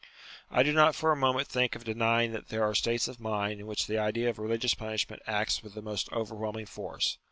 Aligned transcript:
I 0.49 0.63
do 0.63 0.73
not 0.73 0.95
for 0.95 1.11
a 1.11 1.15
moment 1.15 1.47
think 1.47 1.75
of 1.75 1.83
denying 1.83 2.31
that 2.31 2.47
there 2.47 2.63
are 2.63 2.73
states 2.73 3.07
of 3.07 3.19
mind 3.19 3.59
in 3.59 3.67
which 3.67 3.85
the 3.85 3.99
idea 3.99 4.31
of 4.31 4.39
religious 4.39 4.73
punishment 4.73 5.21
acts 5.27 5.61
with 5.61 5.75
the 5.75 5.81
most 5.83 6.11
overwhelming 6.11 6.65
force. 6.65 7.19